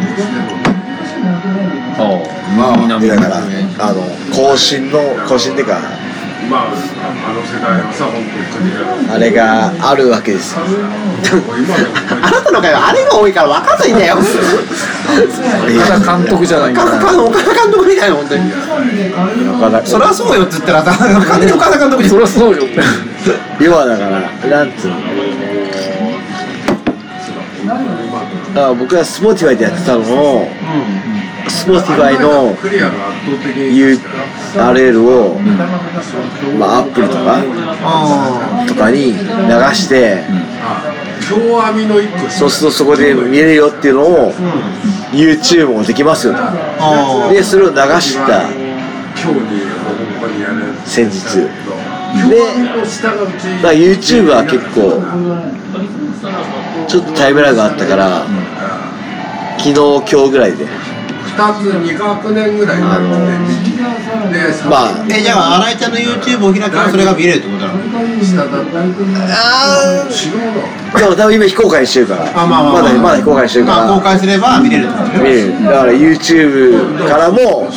[1.99, 2.77] ああ。
[2.77, 3.07] 南。
[3.07, 4.01] だからあの
[4.35, 5.79] 更新の更新っていうか
[9.09, 10.61] あれがあるわけですよ。
[10.63, 14.17] あなたの会はあれが多いから分かんないんだよ。
[14.17, 18.51] 岡田監督じゃない岡田岡田監督みたいな本当に
[19.85, 22.03] そりゃそうよって言ったらさ完全に岡田監督。
[22.03, 22.81] じゃんそりゃそうよって
[23.63, 24.95] 要はだからなんつうの。
[27.67, 30.47] だから僕が Spotify でやってたのを、
[31.47, 32.55] Spotify の
[34.55, 35.39] URL を、
[36.59, 37.41] まあ、Apple とか
[38.67, 39.19] とかに流
[39.75, 40.23] して、
[42.29, 44.33] そうするとそこで見れるよっていうのを、
[45.11, 46.39] YouTube もできますよと。
[47.33, 48.43] でそれを流した。
[50.85, 51.47] 先日。
[52.29, 52.39] で
[53.61, 55.03] だから YouTube は結構
[56.87, 58.25] ちょっとタイムラグがあったから
[59.57, 60.65] 昨日今日ぐらいで
[61.53, 63.05] つ2学年ぐらいになって
[64.33, 64.39] で。
[64.69, 67.79] まあえじゃあ新井ちゃんの YouTube を開けばそれが見れるってことなの？
[69.29, 70.99] あ白のー。
[70.99, 72.25] でも多分今非公開してるから。
[72.43, 72.83] あまあまあまあ。
[72.83, 73.77] だまだ非公開してるから。
[73.85, 75.63] まあ公開すれば見れるってこと見れる。
[75.63, 77.69] だから YouTube からも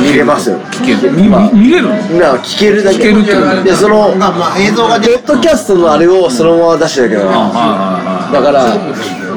[0.00, 0.58] 見れますよ。
[0.70, 1.12] 聞ける。
[1.12, 1.90] 見見見れるの？
[2.18, 2.98] な聞けるだけ。
[2.98, 3.20] 聞ける
[3.60, 8.64] ってそのがまあ映像がポッドキャストのあれをそのまま出してるけどだから。
[8.64, 9.27] 大体1個下が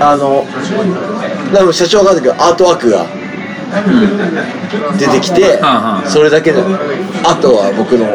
[0.00, 0.46] あの
[1.54, 3.06] 多分社長が分かんないけどアートワークが
[4.98, 5.60] 出てきて
[6.06, 6.62] それだけで
[7.24, 8.06] あとは僕の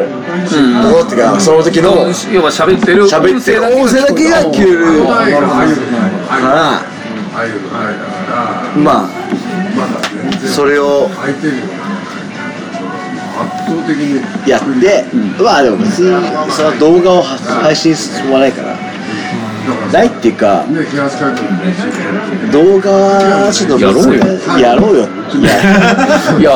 [0.82, 1.90] ところっていうかその時の
[2.32, 5.04] 要は喋ってる喋ってる音声だけが聞ける。
[6.26, 6.82] から
[8.76, 9.08] まあ
[10.46, 11.08] それを
[14.46, 14.68] やって
[15.42, 18.76] まあでも別にその動画を配信するもないから
[19.92, 20.64] ないっていうか
[22.52, 24.24] 動画はちょっとやろうよ。
[24.58, 25.08] やろうよ。
[26.38, 26.50] いや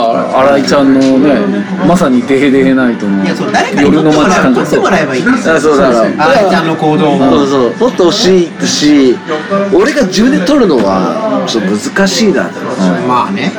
[0.54, 1.40] 新井ちゃんのね
[1.86, 3.24] まさにデヘデヘナイトの
[3.80, 5.54] 夜の街感撮ってもらえばいいんですよ。
[5.54, 5.90] あそうだ。
[5.90, 7.18] から新井ちゃんの行動を。
[7.18, 7.74] そうそう。
[7.74, 9.16] 撮ってほしいし
[9.72, 12.50] 俺が自分で撮るのはちょっと難しいな。
[13.06, 13.52] まあね。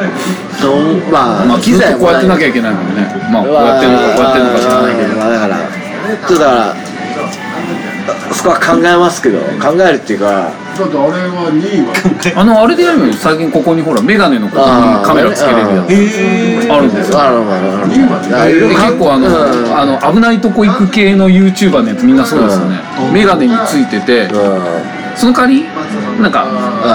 [0.61, 0.75] と
[1.11, 3.07] まあまあ機材こうやってなきゃいけないもんね。
[3.31, 5.15] まあこうやってるのかこうやってるのか知らないけど。
[5.15, 6.88] まあだからちょっとだから
[8.33, 10.25] そこは考えますけど考えるっていうか
[10.79, 11.93] だってあれは2位は。
[12.41, 16.71] あのあれでやるの最近ここにほらメガネのここにカメラつけれるやつ。
[16.71, 17.19] あるんですよ。
[17.19, 19.77] あるあるあるで結構あの,、うん。
[19.77, 22.79] あの危ないとこ行く系の YouTuber のやつみんなそうですよね、
[23.11, 24.29] メガネについてて、う
[25.15, 25.65] その代わり
[26.21, 26.45] なんか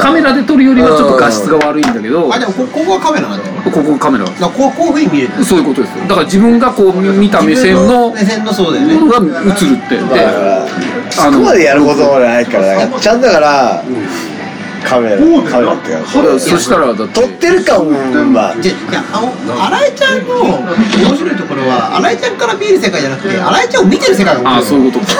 [0.03, 3.55] カメラで撮るよりはちょっと画質が悪いんだけど、あでもこここはカメラなんだよ。
[3.65, 4.25] ここカメラ。
[4.25, 5.45] だこうこういうふうに見れる。
[5.45, 5.99] そういうことです。
[5.99, 8.95] よだから自分がこう見た目線の目線のそうだよね。
[8.95, 9.97] ものが映るって。
[9.97, 10.05] で
[11.19, 13.85] あのこまでやることもないからだからちゃんだから
[14.85, 15.17] カメラ。
[15.51, 15.73] カメラ。
[15.75, 17.79] っていうかそしたらだって撮ってる感
[18.35, 19.33] はじゃじゃあの
[19.81, 20.35] 新井ちゃんの
[21.09, 25.07] 面白いところは新井ちゃんから見える世界じゃなくて新井ちゃんを見てる世界が面白いああそういうこと。
[25.07, 25.13] か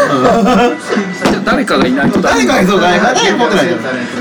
[1.31, 3.77] じゃあ誰かがいないと誰かがそう誰か誰か持ってないよ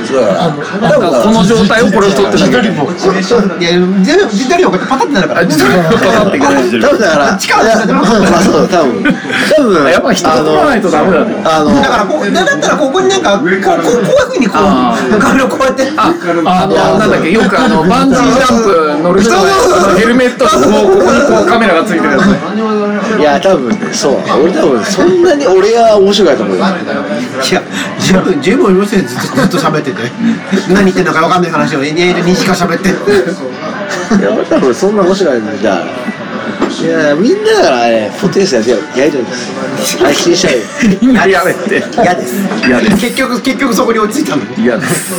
[0.08, 2.50] そうだからだからこの状態をこれを撮ってなきゃい。
[2.50, 3.72] けないいや
[4.04, 5.42] 全部自撮りをこうやってパタってなるから。
[5.42, 8.06] あ自撮りをパタっていけない多分だから力使ってまあ
[8.42, 11.36] そう多分多分やっぱ人と撮らないとダメだね。
[11.46, 15.84] あのだからこうだったらここになんかこうこういうふうにこあうカメラをこうやって。
[15.98, 16.14] あ
[16.46, 19.38] あのなんだっけよくあの バンジージャンプ乗る人の
[19.98, 22.40] ヘルメットとこうここにこうカメラがついてるやつね
[23.20, 27.62] いや多分ねそう俺多分そんなに俺が面白いと思うよいや
[28.00, 30.12] 十分十分面白いずっとずっと喋ってて
[30.70, 32.92] 何言ってんのか分かんない話を延々にしか喋ってい
[34.24, 35.84] や俺多分そんな面白いんじゃ
[36.82, 39.54] いやみんなだからねポッドキャストやりたいんです。
[39.98, 40.56] 配信したい。
[41.02, 41.82] みんなやめて。
[42.02, 42.36] 嫌です。
[42.68, 42.98] 嫌です。
[42.98, 44.44] 結局結局そこに落ち着いたの？
[44.58, 45.14] 嫌です。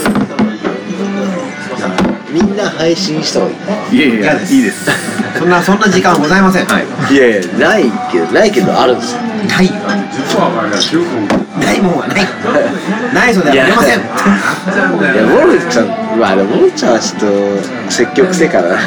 [2.30, 3.52] みんな配信した方が
[3.92, 3.98] いい。
[3.98, 4.90] いやいやいいです。
[5.38, 6.66] そんなそんな時間はございません。
[6.66, 6.86] はい。
[7.14, 9.22] いやいやないけどないけどあるんですよ。
[9.22, 9.70] ない。
[9.70, 9.76] な
[11.74, 12.26] いもんはない。
[13.14, 14.00] ないそうではありません。
[14.00, 14.02] い
[15.16, 17.26] やモルちゃんまあでもモルちゃんはちょっと
[17.90, 18.68] 積極性かな。
[18.68, 18.78] う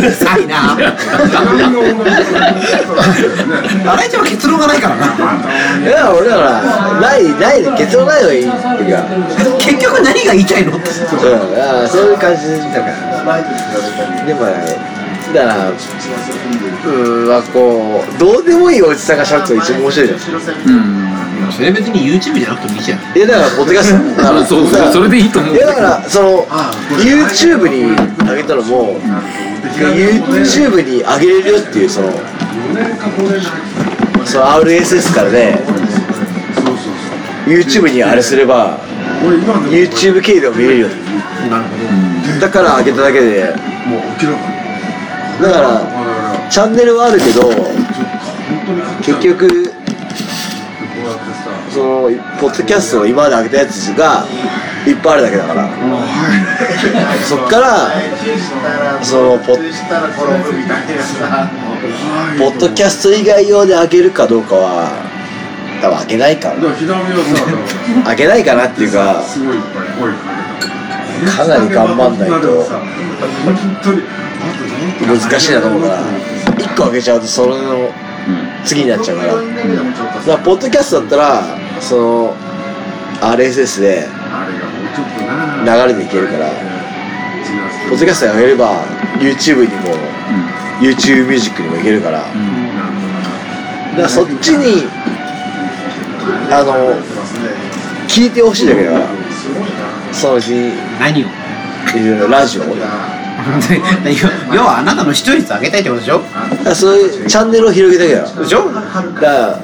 [0.00, 0.76] るさいなあ
[3.96, 5.04] れちゃんは結論がないからな。
[5.80, 6.62] いや俺ら
[7.00, 8.48] ないないで結論ないのがいいって
[8.84, 9.02] いうか
[9.58, 10.90] 結局何が言いたいのって。
[10.90, 10.96] うん。
[11.84, 13.42] あそういう感じだから。
[14.26, 14.94] でもね
[15.34, 15.72] だから
[16.86, 20.20] うんまあこうどうでもいいおじさんがしゃべって一番面白いじゃん。
[20.68, 23.16] うんそれ別に YouTube じゃなくてもいいじゃん。
[23.16, 26.46] いやだからポッドキャストだからそうそうそれでいいと思ういやだからその
[26.98, 27.96] YouTube に
[28.28, 29.00] 上げたのも
[29.78, 32.10] YouTube に上げれるよっていうその
[34.24, 35.60] その RSS からね
[37.46, 38.78] YouTube にあれすれば
[39.70, 40.88] YouTube 経由でも見れるよ。
[41.50, 43.54] なるほだから上げただけで。
[45.42, 47.50] だからチャンネルはあるけど
[49.02, 49.73] 結局
[51.74, 52.08] その
[52.40, 54.24] ポッドキャストを今まで上げたやつが
[54.86, 55.68] いっぱいあるだけだから。
[57.26, 57.90] そっから
[59.02, 59.56] そのポッ
[62.38, 64.88] ポッドキャスト以外用で上げるかどうかは
[65.82, 66.62] 多分上げないかな。
[68.10, 69.24] 上げないかなっていうか
[71.36, 72.70] かなり頑張んないと。
[75.06, 77.90] 難しいなと思うから1個上げちゃうとそれの
[78.64, 79.34] 次になっちゃうから。
[79.34, 79.46] だか
[80.28, 82.34] らポッドキャストだったらその
[83.20, 84.08] RSS で
[85.64, 86.46] 流れでいけるから
[87.88, 88.82] ポッドキャスト上げれば
[89.18, 89.94] YouTube にも
[90.80, 92.24] YouTube ミュージックにもいけるからだ
[93.96, 94.84] からそっちに
[96.50, 96.94] あの
[98.08, 99.06] 聞いてほしいだけだから
[100.12, 101.26] そのうちにど何を
[102.28, 102.66] ラジオ を。
[104.54, 106.22] 要はあなたの視聴率上げたいってことでしょ？
[106.74, 108.72] そういうチャンネルを広げただけだでしょ？
[108.72, 109.58] だから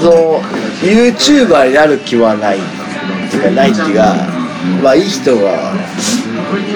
[0.00, 0.42] その
[0.80, 2.58] YouTuber になる気はない。
[2.58, 2.60] っ
[3.30, 4.14] ていうかないっていうか
[4.82, 5.72] まあいい人が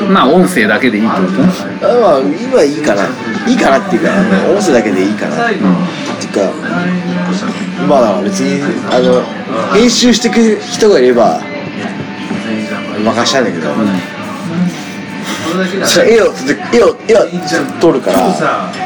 [0.09, 3.03] まあ音声だけでいいってことあまあ今いいかな。
[3.47, 4.11] いいかなっていうか
[4.51, 5.47] 音声だけでいいかな。
[5.47, 5.69] っていうか
[7.89, 9.23] まあ別にあの
[9.75, 11.41] 編集してくる人がいれば
[13.05, 13.75] 任したいんだけど、
[15.85, 16.33] それ絵を
[16.73, 17.27] 絵を絵を
[17.81, 18.19] 撮るから。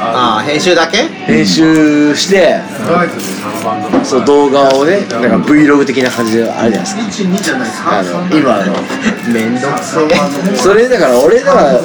[0.00, 1.04] ああ編集だけ？
[1.26, 2.60] 編集して
[4.08, 7.98] その動画をねなんか Vlog 的な感じであるじゃないですか。
[7.98, 8.72] あの今の
[9.32, 11.78] めんどくせえそれだから俺だから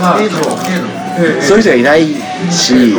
[1.41, 2.07] そういう人がいない
[2.51, 2.95] し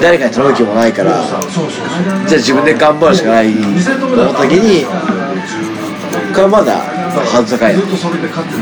[0.00, 3.52] 誰かに頼む気もないからじゃあ自分で頑張るしかない。
[3.54, 3.60] と
[4.06, 4.90] 思った時にこ
[6.36, 7.80] れはまだハード高いの。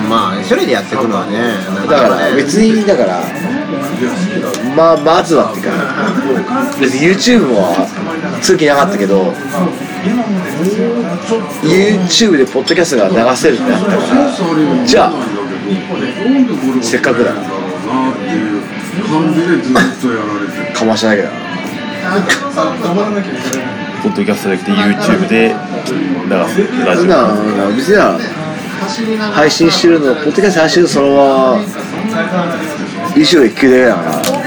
[0.09, 1.55] まあ一人でやっていくのはね
[1.89, 3.21] だから別にだから
[4.77, 5.65] まあまずはっていう
[6.45, 7.75] か別に YouTube も
[8.43, 9.33] 通気なかったけど
[11.63, 15.13] YouTube でポッドキャストが流せるってなったからじゃあ
[16.83, 17.33] せっかくだ。
[17.33, 17.47] から
[19.09, 21.31] 感じでずっとやられてかましなきゃだ
[24.03, 25.55] ポッドキャストじゃなくて YouTube で
[26.29, 27.05] 流すラジオ。
[27.07, 28.19] なの別にな
[29.33, 31.63] 配信してるのポッドキャスト配信するのそのまま
[33.15, 34.42] YouTube で聞くだけだから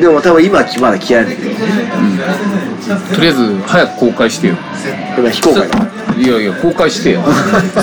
[0.00, 1.50] でも多分今はまだ聞けないんだけど
[3.14, 4.56] とりあえず早く公開してよ。
[5.18, 5.78] 今非公開だ
[6.18, 7.20] いやいや公開してよ。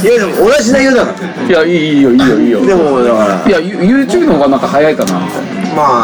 [0.04, 1.48] いやでも同じ内容だから。
[1.48, 2.65] いやいいよいいよいいよ。
[2.65, 3.50] でもだから。
[3.50, 5.13] いや You- YouTube の方がなんか早いかな。
[5.13, 5.34] まあいや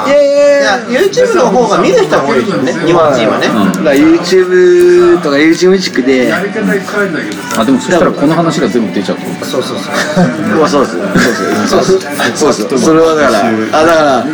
[0.08, 3.48] いやいやいや YouTube の方が見る人が多いですよね日本人はね。
[3.48, 6.42] だから YouTube とか YouTube ミュージックであ
[7.66, 9.90] でもそしたらこの話が全部出ちゃうってことそうそうそ
[10.22, 10.26] う。
[10.60, 10.98] まあそうです。
[11.68, 12.00] そうです。
[12.38, 12.62] そうです。
[12.62, 12.86] そうです。
[12.86, 14.26] それはだからあだから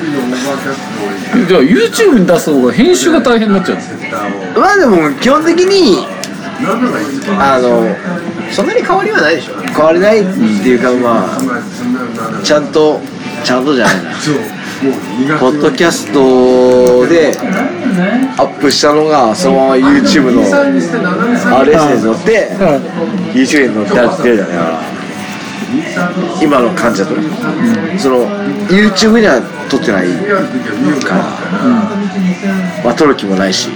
[1.48, 6.06] じゃあ YouTube に出す方が編集が大変になっちゃうまあでも基本的に
[7.40, 7.88] あの
[8.52, 9.54] そんなに変わりはないでしょ。
[9.62, 10.30] 変わりないって
[10.70, 11.40] いうかまあ
[12.44, 13.00] ちゃんと
[13.44, 14.12] ちゃんとじゃないな
[15.40, 17.38] ポッドキャストで
[18.38, 22.50] アップしたのがそのまま YouTube の RS に乗って
[23.34, 24.82] YouTube に乗って出るじゃないから
[26.42, 27.16] 今の感じだと
[28.00, 28.26] その
[28.68, 30.08] YouTube には撮ってない
[31.06, 31.22] から。
[32.84, 33.70] まあ撮る気もないし。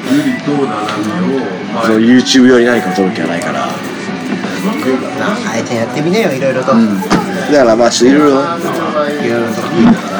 [1.86, 3.68] その YouTube 用に何か撮る気はないから。
[3.68, 3.70] あ
[5.58, 6.78] えてやってみなよいろいろと、だ
[7.60, 8.42] からまあちょっといろいろ。
[9.26, 10.15] いろいろと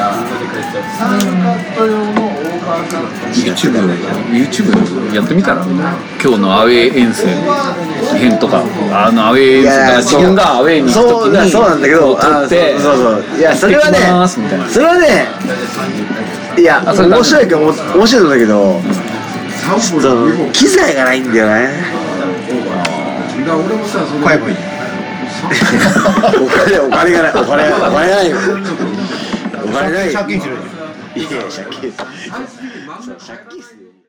[3.32, 3.72] YouTube,
[4.32, 5.64] YouTube やってみたら？
[5.64, 7.26] 今日のアウェー遠征
[8.18, 8.62] 編とか。
[8.92, 13.98] あのアウェー遠征だから自分がアウェーに行くそう時にそうなんだけど撮ってあそうそういやそれはね
[14.70, 15.26] それはね
[16.58, 18.80] いや面白いかも面白いんだけど
[20.52, 21.70] 機材がないんだよね。
[23.46, 24.52] 俺もさそれ買えばい。
[24.52, 24.56] い
[26.42, 28.30] お金お金がないお金お金がない。
[28.30, 28.36] よ
[29.76, 30.54] お金ないよ借金しろ。
[30.54, 30.60] よ
[31.16, 33.95] いや借金借金する